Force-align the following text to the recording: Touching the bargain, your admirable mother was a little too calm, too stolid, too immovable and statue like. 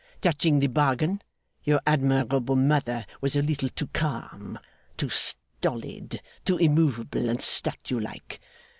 Touching 0.19 0.57
the 0.57 0.65
bargain, 0.65 1.21
your 1.63 1.79
admirable 1.85 2.55
mother 2.55 3.05
was 3.21 3.35
a 3.35 3.43
little 3.43 3.69
too 3.69 3.85
calm, 3.85 4.57
too 4.97 5.09
stolid, 5.09 6.23
too 6.43 6.57
immovable 6.57 7.29
and 7.29 7.39
statue 7.39 7.99
like. 7.99 8.39